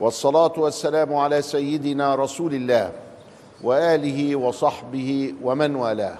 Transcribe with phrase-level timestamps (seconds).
[0.00, 2.92] والصلاة والسلام على سيدنا رسول الله
[3.62, 6.16] وآله وصحبه ومن والاه.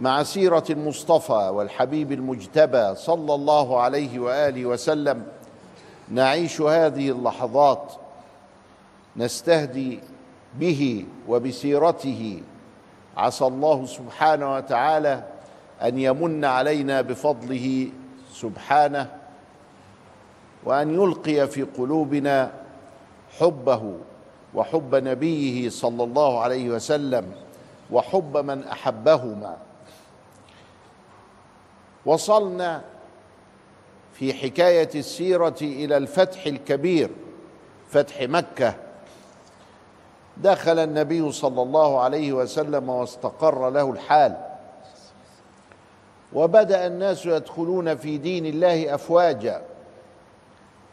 [0.00, 5.26] مع سيرة المصطفى والحبيب المجتبى صلى الله عليه وآله وسلم
[6.08, 7.92] نعيش هذه اللحظات
[9.16, 10.00] نستهدي
[10.54, 12.42] به وبسيرته.
[13.16, 15.24] عسى الله سبحانه وتعالى
[15.82, 17.88] أن يمن علينا بفضله
[18.32, 19.17] سبحانه
[20.64, 22.52] وأن يلقي في قلوبنا
[23.38, 23.94] حبه
[24.54, 27.32] وحب نبيه صلى الله عليه وسلم
[27.90, 29.56] وحب من أحبهما.
[32.06, 32.82] وصلنا
[34.12, 37.10] في حكاية السيرة إلى الفتح الكبير
[37.90, 38.74] فتح مكة.
[40.36, 44.36] دخل النبي صلى الله عليه وسلم واستقر له الحال.
[46.32, 49.62] وبدأ الناس يدخلون في دين الله أفواجا.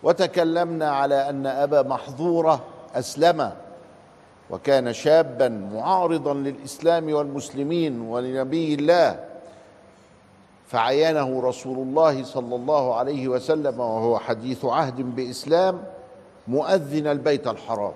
[0.06, 2.64] وتكلمنا على أن أبا محظورة
[2.96, 3.52] أسلم
[4.50, 9.26] وكان شابا معارضا للإسلام والمسلمين ولنبي الله
[10.68, 15.84] فعينه رسول الله صلى الله عليه وسلم وهو حديث عهد بإسلام
[16.48, 17.94] مؤذن البيت الحرام.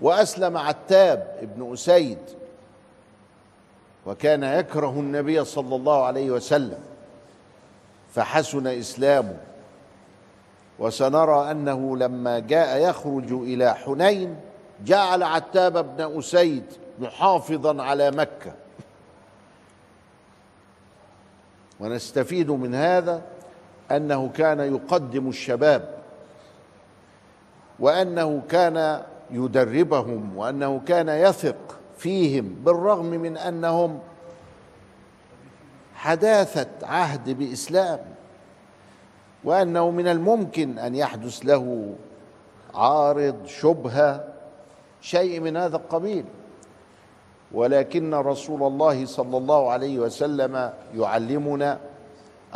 [0.00, 2.18] وأسلم عتاب ابن أسيد
[4.06, 6.78] وكان يكره النبي صلى الله عليه وسلم
[8.14, 9.36] فحسن إسلامه.
[10.78, 14.36] وسنرى أنه لما جاء يخرج إلى حنين
[14.84, 16.64] جعل عتاب بن أسيد
[16.98, 18.52] محافظا على مكة.
[21.80, 23.22] ونستفيد من هذا
[23.90, 25.94] أنه كان يقدم الشباب
[27.78, 31.56] وأنه كان يدربهم وأنه كان يثق
[31.98, 33.98] فيهم بالرغم من أنهم
[35.94, 38.00] حداثة عهد بإسلام.
[39.44, 41.94] وأنه من الممكن أن يحدث له
[42.74, 44.24] عارض شبهة
[45.00, 46.24] شيء من هذا القبيل.
[47.52, 51.80] ولكن رسول الله صلى الله عليه وسلم يعلمنا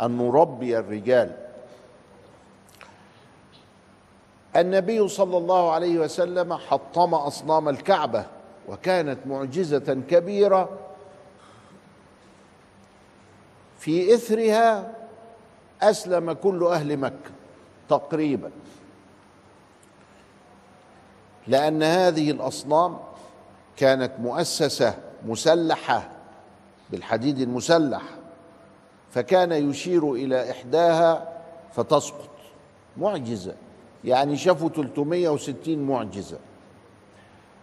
[0.01, 1.31] أن نربي الرجال.
[4.55, 8.25] النبي صلى الله عليه وسلم حطم أصنام الكعبة
[8.67, 10.69] وكانت معجزة كبيرة
[13.77, 14.98] في إثرها
[15.81, 17.31] أسلم كل أهل مكة
[17.89, 18.51] تقريبا.
[21.47, 22.97] لأن هذه الأصنام
[23.77, 24.93] كانت مؤسسة
[25.25, 26.09] مسلحة
[26.89, 28.01] بالحديد المسلح
[29.11, 31.27] فكان يشير إلى إحداها
[31.73, 32.29] فتسقط.
[32.97, 33.55] معجزة
[34.03, 36.37] يعني شافوا 360 معجزة.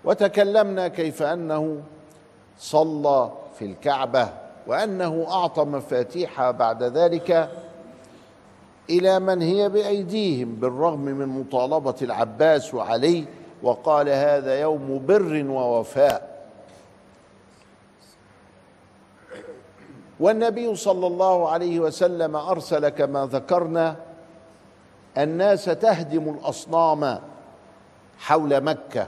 [0.05, 1.83] وتكلمنا كيف أنه
[2.59, 4.29] صلى في الكعبة
[4.67, 7.51] وأنه أعطى مفاتيح بعد ذلك
[8.91, 13.25] إلى من هي بأيديهم بالرغم من مطالبة العباس وعلي
[13.63, 16.37] وقال هذا يوم بر ووفاء.
[20.21, 23.97] والنبي صلى الله عليه وسلم أرسل كما ذكرنا
[25.19, 27.21] الناس تهدم الأصنام
[28.19, 29.07] حول مكة.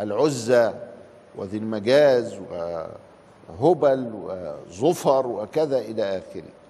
[0.00, 0.72] العزى
[1.36, 2.38] وذي المجاز
[3.60, 6.61] وهبل وظفر وكذا إلى آخره.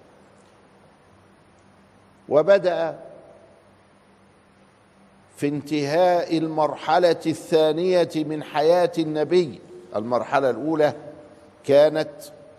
[2.29, 2.99] وبدأ
[5.35, 9.59] في انتهاء المرحلة الثانية من حياة النبي.
[9.95, 10.93] المرحلة الأولى
[11.63, 12.09] كانت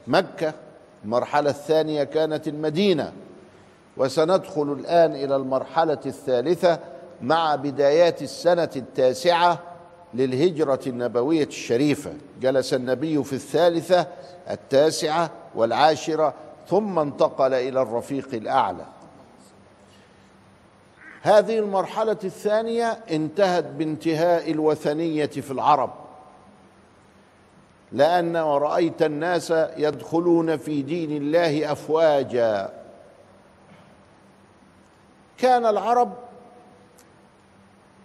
[0.07, 0.53] مكة
[1.05, 3.13] المرحلة الثانية كانت المدينة.
[3.97, 6.79] وسندخل الآن إلى المرحلة الثالثة
[7.23, 9.59] مع بدايات السنة التاسعة
[10.15, 12.13] للهجرة النبوية الشريفة.
[12.41, 14.07] جلس النبي في الثالثة
[14.51, 16.35] التاسعة والعاشرة
[16.69, 18.85] ثم انتقل إلى الرفيق الأعلى.
[21.25, 25.91] هذه المرحلة الثانية انتهت بانتهاء الوثنية في العرب.
[27.93, 32.73] لأن رايت الناس يدخلون في دين الله أفواجا.
[35.39, 36.13] كان العرب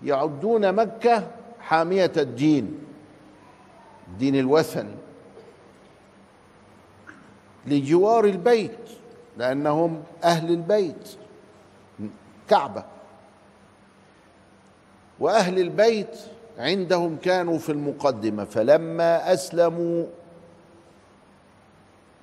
[0.03, 1.27] يعدون مكة
[1.61, 2.79] حامية الدين
[4.07, 4.95] الدين الوثني
[7.67, 8.89] لجوار البيت
[9.37, 11.09] لأنهم أهل البيت
[12.49, 12.98] كعبة.
[15.19, 16.19] وأهل البيت
[16.57, 20.05] عندهم كانوا في المقدمة فلما أسلموا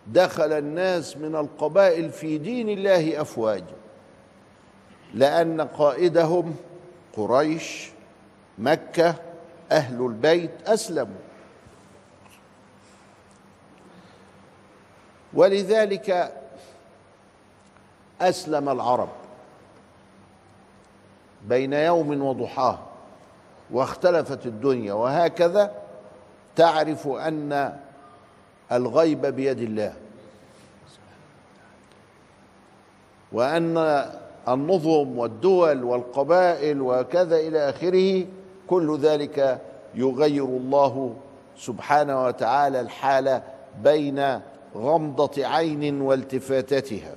[0.06, 3.76] دخل الناس من القبائل في دين الله أفواجا
[5.14, 6.56] لأن قائدهم
[7.16, 7.90] قريش
[8.58, 9.14] مكة
[9.72, 11.20] أهل البيت أسلموا.
[15.34, 16.32] ولذلك
[18.20, 19.08] أسلم العرب
[21.48, 22.78] بين يوم وضحاه
[23.70, 25.74] واختلفت الدنيا وهكذا
[26.56, 27.72] تعرف أن
[28.72, 29.92] الغيب بيد الله.
[33.32, 34.04] وأن
[34.48, 38.26] النظم والدول والقبائل وكذا إلى آخره
[38.66, 39.60] كل ذلك
[39.94, 41.14] يغير الله
[41.58, 43.42] سبحانه وتعالى الحال
[43.82, 44.40] بين
[44.76, 47.14] غمضة عين والتفاتتها.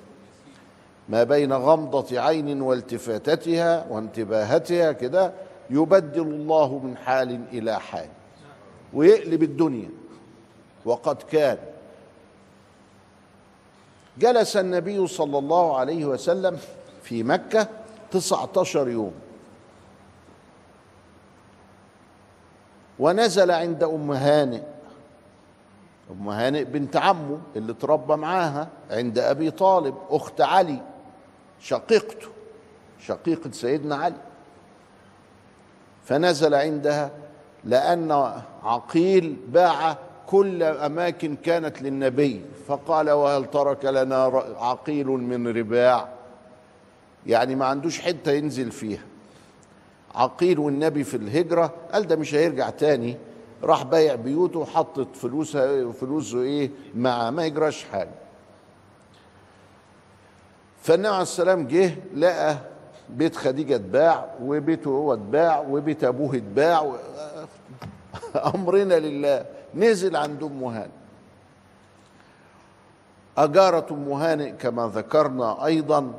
[1.09, 5.31] ما بين غمضة عين والتفاتتها وانتباهتها كده
[5.69, 8.09] يبدل الله من حال إلى حال
[8.93, 9.89] ويقلب الدنيا.
[10.85, 11.57] وقد كان
[14.17, 16.57] جلس النبي صلى الله عليه وسلم
[17.03, 17.67] في مكة
[18.11, 19.13] تسعة عشر يوم.
[22.99, 24.61] ونزل عند أم هانئ.
[26.11, 30.81] أم هانئ بنت عمه اللي تربى معاها عند أبي طالب أخت علي
[31.59, 32.27] شقيقته
[32.99, 34.28] شقيقة سيدنا علي.
[36.09, 37.11] فنزل عندها
[37.63, 38.11] لأن
[38.63, 39.97] عقيل باع
[40.27, 44.23] كل أماكن كانت للنبي فقال وهل ترك لنا
[44.59, 46.09] عقيل من رباع؟
[47.27, 49.01] يعني ما عندوش حتة ينزل فيها.
[50.15, 53.17] عقيل والنبي في الهجرة قال ده مش هيرجع تاني.
[53.63, 58.09] راح بايع بيوته وحطت فلوسها فلوسه إيه؟ مع ما يجراش حاجة.
[60.81, 62.57] فالنبي عليه السلام جه لقى
[63.09, 66.95] بيت خديجة اتباع وبيته هو اتباع وبيت أبوه اتباع
[68.55, 69.45] أمرنا لله.
[69.75, 70.89] نزل عند أم هانئ.
[73.37, 76.13] اجارت أم هانئ كما ذكرنا أيضا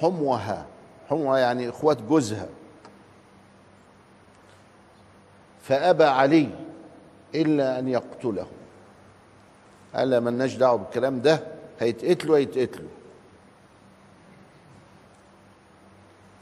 [0.00, 0.66] حموها.
[1.08, 2.48] حموها يعني إخوات جوزها.
[5.62, 6.48] فأبى علي
[7.34, 8.46] إلا أن يقتله.
[9.94, 11.40] قال ملناش دعوة بالكلام ده.
[11.80, 12.99] هيتقتلوا هيتقتلوا.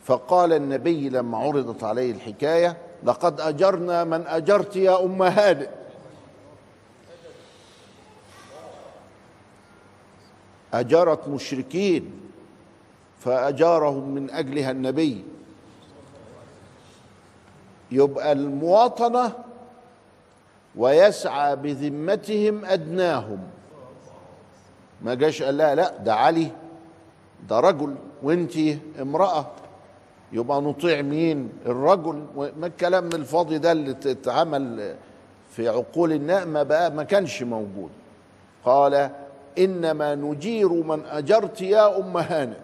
[0.09, 5.69] فقال النبي لما عرضت عليه الحكاية لقد أجرنا من أجرت يا أم هانئ.
[10.75, 12.21] أجرت مشركين
[13.19, 15.25] فأجارهم من أجلها النبي.
[17.91, 19.33] يبقى المواطنة
[20.77, 23.39] ويسعى بذمتهم أدناهم.
[25.03, 26.51] ما جاش قال لا لا ده علي
[27.49, 28.57] ده رجل وانت
[29.01, 29.47] امرأة.
[30.33, 32.23] يبقى نطيع مين؟ الرجل.
[32.37, 34.95] ما الكلام الفاضي ده اللي اتعمل
[35.51, 37.91] في عقول الناس ما بقى ما كانش موجود.
[38.65, 39.11] قال
[39.59, 42.57] إنما نجير من أجرت يا أم هانئ.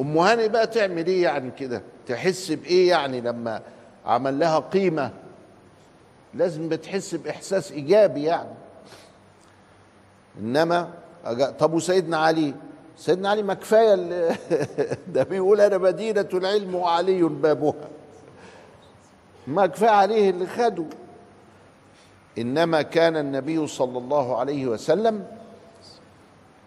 [0.00, 3.62] أم هانئ بقى تعمل إيه يعني كده؟ تحس بإيه يعني لما
[4.06, 5.10] عمل لها قيمة؟
[6.34, 8.48] لازم بتحس بإحساس إيجابي يعني.
[10.40, 10.88] إنما
[11.58, 12.54] طب وسيدنا علي؟
[12.96, 13.94] سيدنا علي ما كفاية
[15.14, 17.88] ده بيقول أنا مدينة العلم وعلي بابها.
[19.46, 20.84] ما كفاية عليه اللي خده.
[22.38, 25.26] إنما كان النبي صلى الله عليه وسلم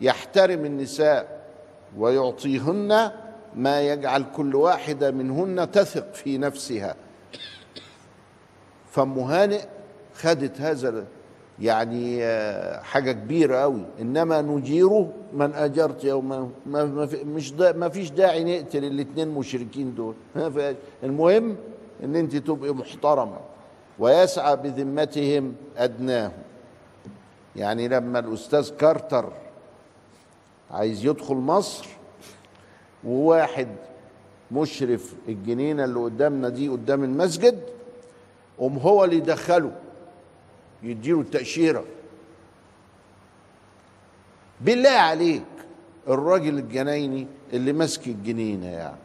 [0.01, 1.45] يحترم النساء
[1.97, 3.11] ويعطيهن
[3.55, 6.95] ما يجعل كل واحدة منهن تثق في نفسها.
[8.91, 9.61] فام هانئ
[10.15, 11.05] خدت هذا
[11.59, 12.19] يعني
[12.81, 18.83] حاجة كبيرة قوي إنما نجيره من أجرت يوم ما مش دا ما فيش داعي نقتل
[18.85, 20.15] الاثنين مشركين دول.
[21.03, 21.55] المهم
[22.03, 23.37] إن أنت تبقي محترمة
[23.99, 26.31] ويسعى بذمتهم أدناهم.
[27.55, 29.31] يعني لما الأستاذ كارتر
[30.71, 31.87] عايز يدخل مصر
[33.03, 33.67] وواحد
[34.51, 37.59] مشرف الجنينة اللي قدامنا دي قدام المسجد
[38.59, 39.71] قوم هو اللي يدخله
[40.85, 41.83] يديله التأشيرة.
[44.61, 45.43] بالله عليك
[46.07, 48.97] الراجل الجنايني اللي ماسك الجنينة يعني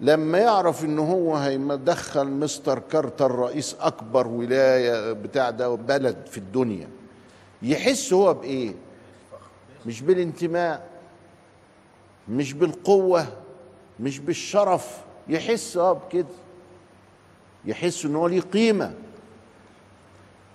[0.00, 6.88] لما يعرف إن هو هيدخل مستر كارتر رئيس أكبر ولاية بتاع ده بلد في الدنيا
[7.62, 8.74] يحس هو بإيه؟
[9.86, 10.86] مش بالانتماء
[12.28, 13.26] مش بالقوة
[14.00, 14.98] مش بالشرف
[15.28, 16.26] يحس آه بكده.
[17.64, 18.94] يحس إن هو ليه قيمة.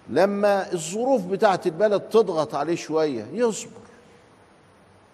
[0.09, 3.71] لما الظروف بتاعت البلد تضغط عليه شوية يصبر.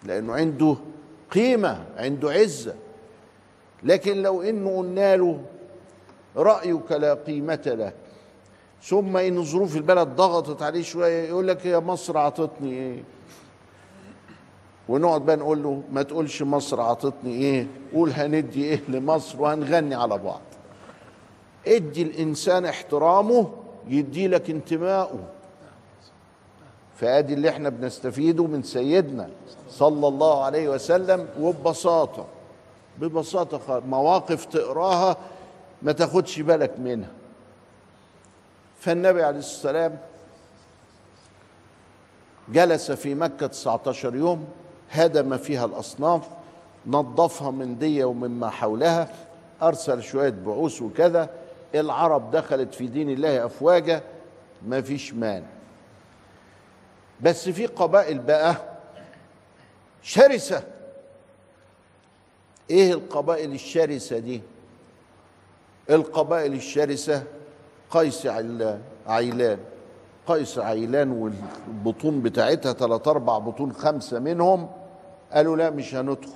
[0.04, 0.76] لأنه عنده
[1.30, 2.74] قيمة عنده عزة.
[3.82, 5.40] لكن لو إنه قلنا له
[6.36, 7.94] رأيك لا قيمة لك
[8.82, 13.02] ثم إن ظروف البلد ضغطت عليه شوية يقول لك يا مصر عطتني إيه؟
[14.88, 20.18] ونقعد بقى نقول له ما تقولش مصر عطتني إيه؟ قول هندي إيه لمصر وهنغني على
[20.18, 20.40] بعض.
[21.66, 23.50] ادي الإنسان احترامه
[23.88, 25.18] يدي لك انتمائه
[26.96, 29.28] فادي اللي إحنا بنستفيده من سيدنا
[29.70, 32.26] صلى الله عليه وسلم وببساطة.
[32.98, 35.16] ببساطة مواقف تقراها
[35.82, 37.10] ما تاخدش بالك منها.
[38.80, 39.98] فالنبي عليه السلام
[42.48, 44.44] جلس في مكة 19 يوم
[44.90, 46.28] هدم فيها الأصناف
[46.86, 49.08] نظفها من دي ومما حولها
[49.62, 51.30] أرسل شوية بعوث وكذا
[51.80, 54.02] العرب دخلت في دين الله أفواجا
[54.66, 55.46] ما فيش مانع.
[57.20, 58.56] بس في قبائل بقى
[60.02, 60.62] شرسة.
[62.70, 64.42] إيه القبائل الشرسة دي؟
[65.90, 67.22] القبائل الشرسة
[67.90, 68.26] قيس
[69.06, 69.58] عيلان.
[70.26, 74.70] قيس عيلان والبطون بتاعتها ثلاث أربع بطون خمسة منهم
[75.32, 76.28] قالوا لا مش هندخل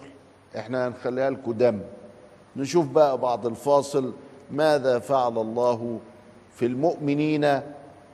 [0.57, 1.81] إحنا هنخليها لكم دم.
[2.57, 4.13] نشوف بقى بعد الفاصل
[4.51, 6.01] ماذا فعل الله
[6.55, 7.61] في المؤمنين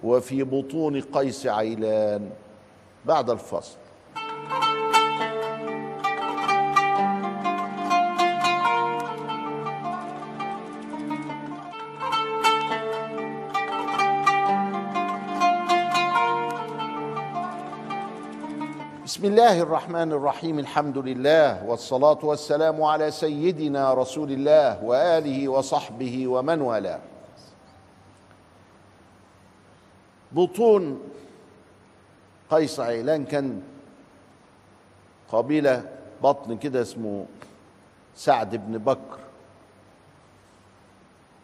[0.02, 2.30] وفي بطون قيس عيلان؟
[3.04, 3.76] بعد الفصل.
[19.24, 26.60] بسم الله الرحمن الرحيم الحمد لله والصلاة والسلام على سيدنا رسول الله وآله وصحبه ومن
[26.60, 27.00] والاه.
[30.32, 31.00] بطون
[32.50, 33.62] قيس عيلان كان
[35.32, 35.88] قبيلة
[36.22, 37.26] بطن كده اسمه
[38.14, 39.18] سعد بن بكر.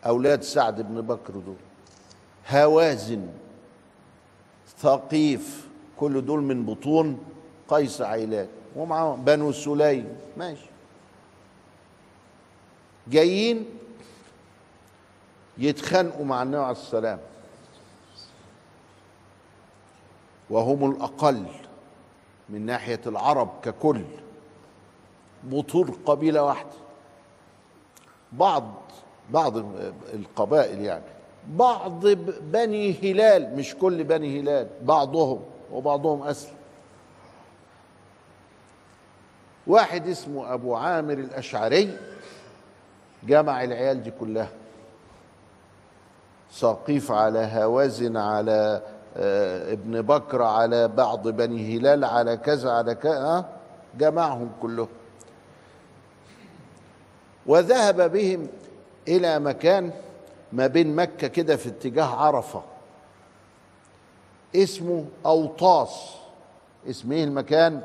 [0.07, 1.61] أولاد سعد بن بكر دول.
[2.51, 3.29] هوازن
[4.79, 7.19] ثقيف كل دول من بطون.
[7.71, 10.17] قيس عيلان ومعاهم بنو سليم.
[10.37, 10.67] ماشي.
[13.09, 13.67] جايين
[15.59, 17.19] يتخانقوا مع النبي عليه السلام
[20.51, 21.47] وهم الأقل
[22.49, 24.05] من ناحية العرب ككل.
[25.45, 26.71] بطور قبيلة واحدة.
[28.33, 28.65] بعض
[29.31, 29.57] بعض
[30.15, 31.05] القبائل يعني.
[31.49, 32.07] بعض
[32.41, 33.57] بني هلال.
[33.57, 34.69] مش كل بني هلال.
[34.83, 35.41] بعضهم.
[35.73, 36.60] وبعضهم أسلم.
[39.71, 41.99] واحد اسمه أبو عامر الأشعري.
[43.23, 44.49] جمع العيال دي كلها.
[46.51, 48.83] سقيف على هوازن على
[49.73, 53.49] ابن بكر على بعض بني هلال على كذا على كذا
[53.99, 54.89] جمعهم كلهم.
[57.47, 58.49] وذهب بهم
[59.09, 59.91] إلى مكان
[60.53, 62.63] ما بين مكة كده في اتجاه عرفة.
[64.57, 66.15] اسمه أوطاس.
[66.91, 67.83] اسم إيه المكان؟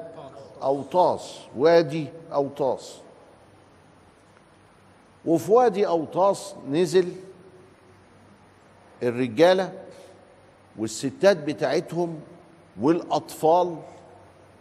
[0.66, 2.98] اوطاس وادي اوطاس
[5.26, 7.12] وفي وادي اوطاس نزل
[9.04, 9.74] الرجالة
[10.78, 12.20] والستات بتاعتهم
[12.82, 13.76] والأطفال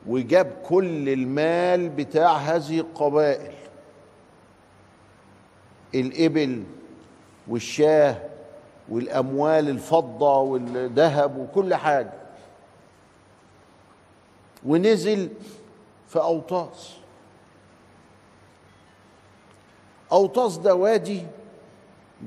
[0.06, 3.52] وجاب كل المال بتاع هذه القبائل.
[5.94, 6.62] الإبل
[7.48, 8.16] والشاه
[8.88, 12.12] والأموال الفضة والذهب وكل حاجة.
[14.66, 15.28] ونزل
[16.14, 16.90] في أوطاس.
[20.12, 21.22] أوطاس ده وادي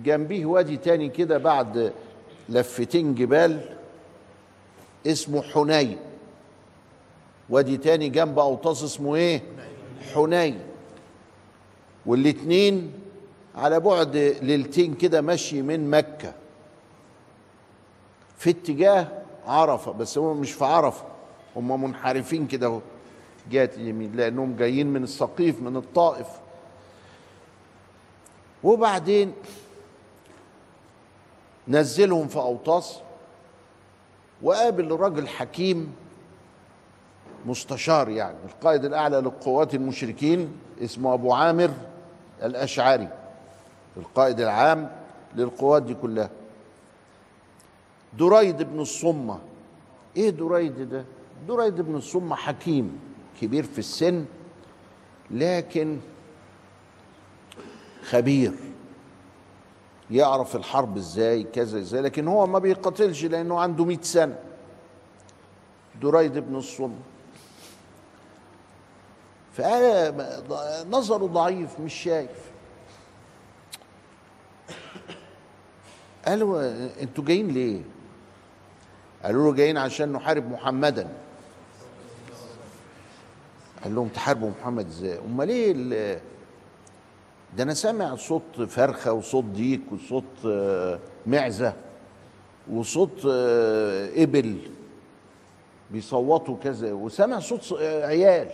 [0.04, 1.94] جنبيه وادي تاني كده بعد
[2.50, 3.76] لفتين جبال
[5.08, 5.98] اسمه حنين.
[7.50, 9.42] وادي تاني جنب أوطاس اسمه إيه؟
[10.14, 10.60] حنين.
[12.06, 12.94] والاتنين
[13.56, 16.34] على بعد ليلتين كده مشي من مكة.
[18.38, 19.08] في اتجاه
[19.46, 21.06] عرفة بس هم مش في عرفة
[21.56, 22.80] هم منحرفين كده
[23.52, 26.28] جهة اليمين لأنهم جايين من السقيف من الطائف.
[28.64, 29.34] وبعدين
[31.68, 33.00] نزلهم في أوطاس
[34.42, 35.96] وقابل راجل حكيم
[37.46, 40.52] مستشار يعني القائد الأعلى للقوات المشركين
[40.82, 41.72] اسمه أبو عامر
[42.44, 43.10] الأشعري
[43.98, 44.92] القائد العام
[45.36, 46.30] للقوات دي كلها.
[48.14, 49.40] دريد بن الصمة.
[50.18, 51.06] إيه دريد ده؟
[51.48, 53.00] دريد بن الصمة حكيم.
[53.42, 54.26] كبير في السن
[55.32, 56.00] لكن
[58.04, 58.54] خبير
[60.12, 64.40] يعرف الحرب إزاي كذا إزاي لكن هو ما بيقاتلش لأنه عنده مئة سنة.
[66.02, 66.94] دريد بن الصم.
[69.54, 72.52] فنظره ضعيف مش شايف.
[76.26, 76.62] قالوا
[77.02, 77.82] أنتوا جايين ليه؟
[79.24, 81.10] قالوا له جايين عشان نحارب محمدا.
[83.84, 86.22] قال لهم تحاربوا محمد إزاي؟ أمال إيه
[87.58, 91.74] ده أنا سامع صوت فرخة وصوت ديك وصوت آه، معزة
[92.72, 94.72] وصوت آه، إبل
[95.92, 96.94] بيصوتوا كذا.
[96.94, 98.50] وسامع صوت آه، عيال.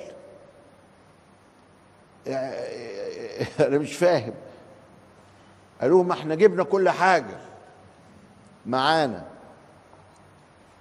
[3.60, 4.34] أنا مش فاهم.
[5.82, 7.38] قالوا ما إحنا جبنا كل حاجة
[8.66, 9.26] معانا.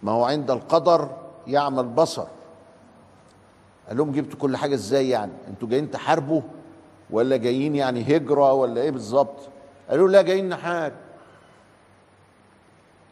[0.02, 1.10] ما هو عند القدر
[1.46, 2.26] يعمل بصر.
[3.92, 6.40] قال لهم جبتوا كل حاجة إزاي يعني؟ أنتوا جايين تحاربوا
[7.10, 9.36] ولا جايين يعني هجرة ولا إيه بالظبط؟
[9.90, 10.92] قالوا لا جايين نحارب.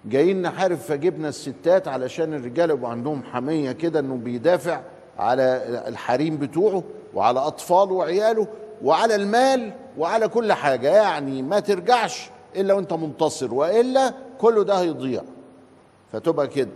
[0.04, 4.80] جايين نحارب فجبنا الستات علشان الرجاله يبقوا عندهم حمية كده إنه بيدافع
[5.18, 5.42] على
[5.86, 6.82] الحريم بتوعه
[7.14, 8.46] وعلى أطفاله وعياله
[8.82, 10.88] وعلى المال وعلى كل حاجة.
[10.88, 15.22] يعني ما ترجعش إلا وأنت منتصر وإلا كله ده هيضيع.
[16.12, 16.70] فتبقى كده.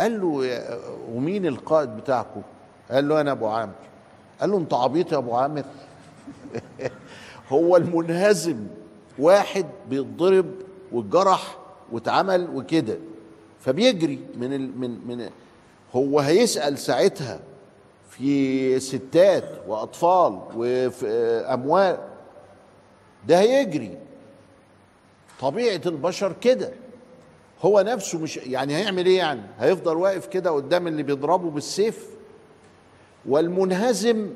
[0.00, 0.62] قال له
[1.14, 2.42] ومين القائد بتاعكم
[2.90, 3.72] قال له أنا أبو عامر.
[4.40, 5.64] قال له أنت عبيط يا أبو عامر.
[7.52, 8.66] هو المنهزم
[9.18, 10.46] واحد بيتضرب
[10.92, 11.56] واتجرح
[11.92, 12.98] واتعمل وكده
[13.60, 15.30] فبيجري من ال من من
[15.94, 17.40] هو هيسأل ساعتها
[18.10, 21.06] في ستات وأطفال وفي
[21.54, 21.98] أموال
[23.28, 23.98] ده هيجري.
[25.40, 26.72] طبيعة البشر كده.
[27.62, 32.06] هو نفسه مش يعني هيعمل إيه يعني؟ هيفضل واقف كده قدام اللي بيضربه بالسيف؟
[33.28, 34.30] والمنهزم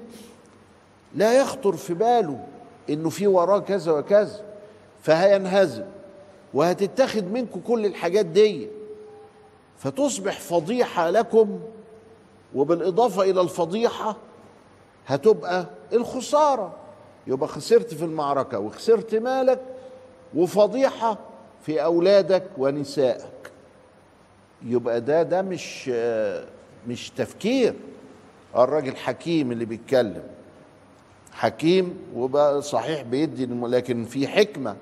[1.15, 2.47] لا يخطر في باله
[2.91, 4.43] إنه في وراه كذا وكذا
[5.03, 5.85] فهينهزم
[6.55, 8.69] وهتتخذ منكم كل الحاجات دي.
[9.79, 11.61] فتصبح فضيحة لكم
[12.55, 14.17] وبالإضافة إلى الفضيحة
[15.07, 16.75] هتبقى الخسارة.
[17.27, 19.61] يبقى خسرت في المعركة وخسرت مالك
[20.35, 21.19] وفضيحة
[21.63, 23.53] في أولادك ونسائك.
[24.63, 25.89] يبقى ده ده مش
[26.89, 27.75] مش تفكير.
[28.57, 30.23] الراجل حكيم اللي بيتكلم.
[31.33, 34.77] حكيم وبقى صحيح بيدي لكن في حكمة.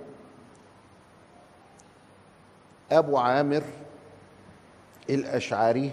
[2.92, 3.62] أبو عامر
[5.10, 5.92] الأشعري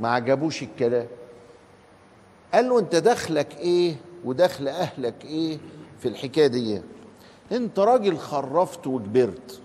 [0.00, 1.06] ما عجبوش الكلام.
[2.54, 5.58] قال له أنت دخلك إيه ودخل أهلك إيه
[5.98, 6.82] في الحكاية دي؟
[7.54, 9.60] انت راجل خرفت وكبرت.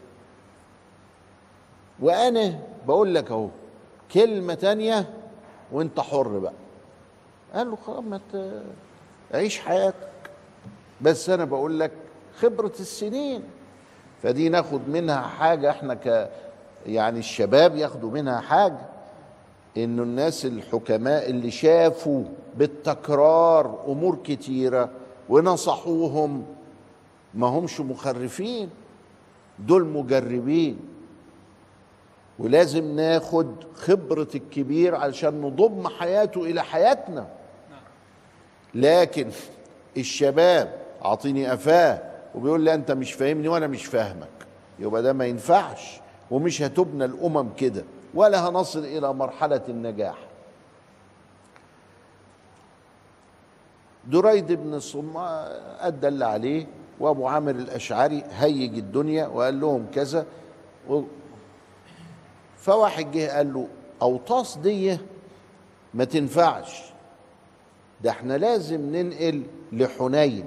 [2.00, 3.48] وأنا بقول لك اهو
[4.14, 5.10] كلمة تانية
[5.72, 6.54] وانت حر بقى.
[7.54, 8.20] قال له خلاص ما
[9.34, 10.10] عيش حياتك.
[11.02, 11.92] بس أنا بقول لك
[12.40, 13.44] خبرة السنين.
[14.24, 16.30] فدي ناخد منها حاجة إحنا ك
[16.86, 18.86] يعني الشباب ياخدوا منها حاجة.
[19.78, 22.24] انه الناس الحكماء اللي شافوا
[22.56, 24.90] بالتكرار امور كتيرة
[25.30, 26.46] ونصحوهم
[27.34, 28.70] ما همش مخرفين
[29.60, 30.80] دول مجربين.
[32.40, 37.28] ولازم ناخد خبرة الكبير علشان نضم حياته إلى حياتنا.
[38.76, 39.30] لكن
[39.98, 42.02] الشباب عاطيني قفاه
[42.36, 44.28] وبيقول لي أنت مش فاهمني وأنا مش فاهمك.
[44.80, 46.00] يبقى ده ما ينفعش
[46.32, 50.18] ومش هتبنى الأمم كده ولا هنصل إلى مرحلة النجاح.
[54.08, 56.68] دريد بن صماء أدى اللي عليه
[57.00, 60.26] وأبو عامر الأشعري هيج الدنيا وقال لهم كذا.
[60.90, 61.02] و...
[62.58, 63.68] فواحد جه قال له
[64.02, 64.98] أوطاس دي
[65.94, 66.82] ما تنفعش
[68.02, 70.46] ده إحنا لازم ننقل لحنين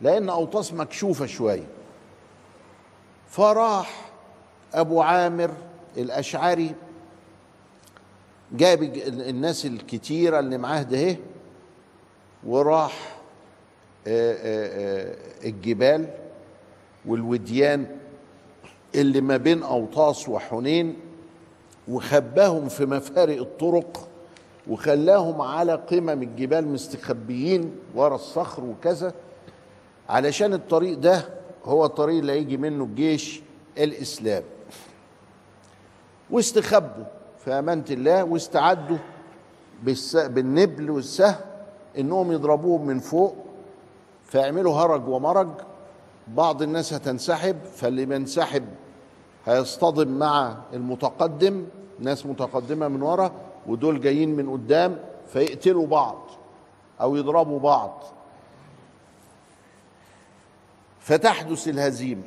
[0.00, 1.66] لأن أوطاس مكشوفة شوية.
[3.28, 4.10] فراح
[4.74, 5.50] أبو عامر
[5.96, 6.74] الأشعري
[8.52, 11.16] جاب الناس الكتيرة اللي معاه ده
[12.46, 13.17] وراح
[15.44, 16.06] الجبال
[17.06, 17.86] والوديان
[18.94, 20.96] اللي ما بين أوطاس وحنين
[21.88, 24.08] وخباهم في مفارق الطرق
[24.70, 29.14] وخلاهم على قمم الجبال مستخبيين ورا الصخر وكذا.
[30.08, 31.24] علشان الطريق ده
[31.64, 33.42] هو الطريق اللي هيجي منه الجيش
[33.78, 34.42] الإسلام.
[36.30, 37.04] واستخبوا
[37.44, 38.96] في أمانة الله واستعدوا
[40.14, 41.36] بالنبل والسهم
[41.98, 43.36] إنهم يضربوهم من فوق
[44.28, 45.48] فيعملوا هرج ومرج
[46.28, 48.64] بعض الناس هتنسحب فاللي بينسحب
[49.46, 51.66] هيصطدم مع المتقدم
[52.00, 53.32] ناس متقدمة من ورا
[53.66, 54.98] ودول جايين من قدام
[55.32, 56.30] فيقتلوا بعض
[57.00, 58.02] أو يضربوا بعض.
[61.00, 62.22] فتحدث الهزيمه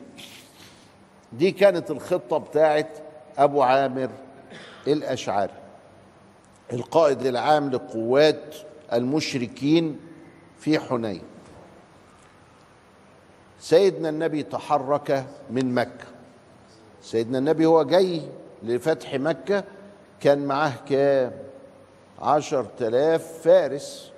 [1.33, 2.97] دي كانت الخطة بتاعت
[3.37, 4.09] أبو عامر
[4.87, 5.53] الأشعري
[6.73, 8.55] القائد العام لقوات
[8.93, 9.99] المشركين
[10.59, 11.21] في حنين.
[13.62, 16.06] سيدنا النبي تحرك من مكة.
[17.02, 18.21] سيدنا النبي هو جاي
[18.63, 19.63] لفتح مكة
[20.19, 21.32] كان معاه كام؟
[22.19, 24.12] عشر تلاف فارس.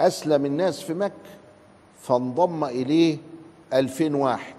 [0.00, 1.12] أسلم الناس في مكة
[2.00, 3.18] فانضم إليه
[3.72, 4.54] ألفين واحد.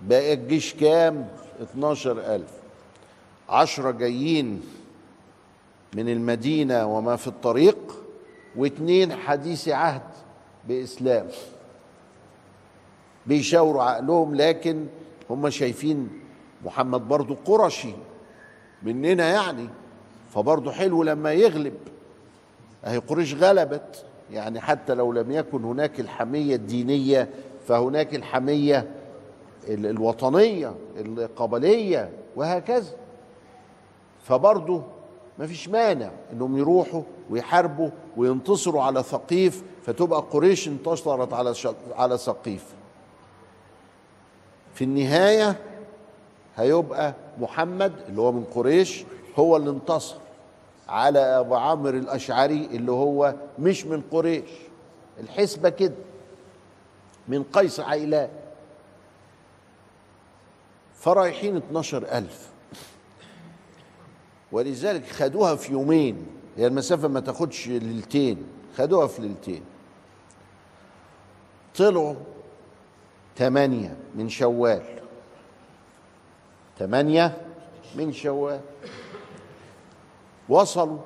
[0.00, 1.28] بقى الجيش كام؟
[1.62, 2.50] 12 ألف
[3.48, 4.62] عشرة جايين
[5.94, 7.76] من المدينة وما في الطريق
[8.56, 10.02] واثنين حديث عهد
[10.68, 11.26] بإسلام.
[13.26, 14.86] بيشاوروا عقلهم لكن
[15.30, 16.08] هم شايفين
[16.64, 17.92] محمد برضو قرشي
[18.82, 19.68] مننا يعني
[20.34, 21.74] فبرضو حلو لما يغلب.
[22.84, 27.28] أهي قريش غلبت يعني حتى لو لم يكن هناك الحمية الدينية
[27.68, 28.90] فهناك الحمية
[29.68, 32.92] الوطنية القبلية وهكذا.
[34.22, 34.82] فبرضه
[35.38, 41.54] ما فيش مانع انهم يروحوا ويحاربوا وينتصروا على ثقيف فتبقى قريش انتصرت على
[41.96, 42.64] على ثقيف.
[44.74, 45.56] في النهاية
[46.56, 49.04] هيبقى محمد اللي هو من قريش
[49.38, 50.16] هو اللي انتصر
[50.88, 54.50] على أبو عامر الأشعري اللي هو مش من قريش.
[55.20, 55.94] الحسبة كده
[57.28, 58.28] من قيس عيلان.
[60.94, 62.48] فرايحين 12 ألف.
[64.54, 69.62] ولذلك خدوها في يومين هي المسافة ما تاخدش ليلتين خدوها في ليلتين.
[71.76, 72.14] طلعوا
[73.36, 74.82] ثمانية من شوال.
[76.78, 77.36] ثمانية
[77.96, 78.60] من شوال.
[80.48, 80.98] وصلوا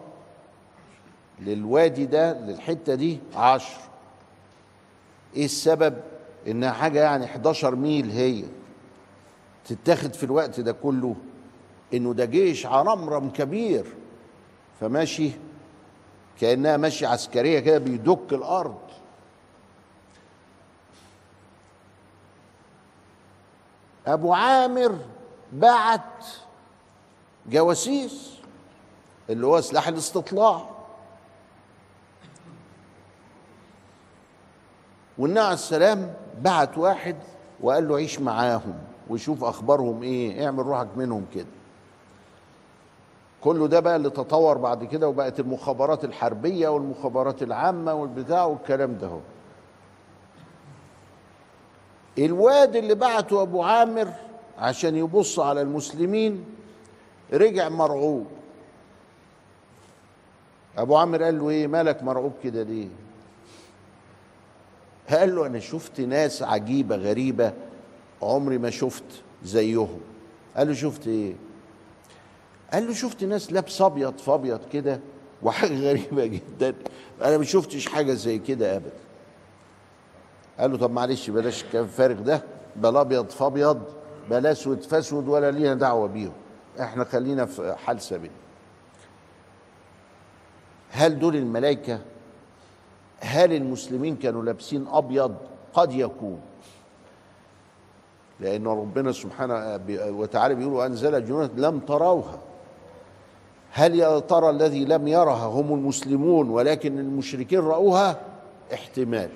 [1.40, 3.80] للوادي ده للحتة دي عشر.
[5.36, 5.94] إيه السبب؟
[6.46, 8.44] إنها حاجة يعني 11 ميل هي.
[9.64, 11.16] تتاخد في الوقت ده كله.
[11.94, 13.84] إنه ده جيش عرمرم كبير
[14.80, 15.30] فماشي
[16.40, 18.78] كأنها ماشي عسكرية كده بيدك الأرض.
[24.06, 24.98] أبو عامر
[25.52, 26.26] بعت
[27.48, 28.34] جواسيس
[29.30, 30.68] اللي هو سلاح الاستطلاع.
[35.18, 37.16] والنبي عليه السلام بعت واحد
[37.60, 38.78] وقال له عيش معاهم
[39.10, 41.46] وشوف أخبارهم إيه اعمل روحك منهم كده.
[43.48, 49.06] كله ده بقى اللي تطور بعد كده وبقت المخابرات الحربية والمخابرات العامة والبتاع والكلام ده
[49.06, 49.20] هو.
[52.18, 54.08] الواد اللي بعته أبو عامر
[54.58, 56.44] عشان يبص على المسلمين
[57.32, 58.26] رجع مرعوب.
[60.78, 62.88] أبو عامر قال له إيه؟ مالك مرعوب كده ليه؟
[65.10, 67.52] قال له أنا شفت ناس عجيبة غريبة
[68.22, 69.04] عمري ما شفت
[69.44, 70.00] زيهم.
[70.56, 71.34] قال له شفت إيه؟
[72.72, 75.00] قال له شفت ناس لابس أبيض في أبيض كده
[75.42, 76.74] وحاجة غريبة جدا.
[77.22, 78.90] أنا ما شفتش حاجة زي كده ابدا.
[80.58, 82.42] قال له طب معلش بلاش الكلام الفارغ ده.
[82.76, 83.82] بلا أبيض في أبيض
[84.30, 86.32] بلا أسود في أسود ولا لينا دعوة بيهم.
[86.80, 88.30] إحنا خلينا في حال سبيل
[90.90, 92.00] هل دول الملائكة؟
[93.20, 95.36] هل المسلمين كانوا لابسين أبيض؟
[95.72, 96.40] قد يكون.
[98.40, 102.38] لأن ربنا سبحانه وتعالى بيقول انزل جنود لم تروها.
[103.72, 108.20] هل يا ترى الذي لم يرها هم المسلمون ولكن المشركين رأوها؟
[108.74, 109.30] احتمال.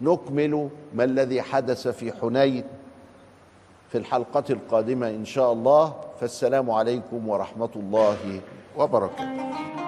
[0.00, 2.64] نكمل ما الذي حدث في حنين
[3.88, 5.94] في الحلقة القادمة إن شاء الله.
[6.20, 8.40] فالسلام عليكم ورحمة الله
[8.76, 9.83] وبركاته.